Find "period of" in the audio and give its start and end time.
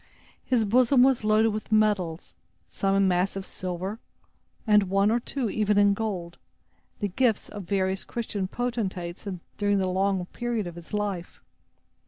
10.25-10.73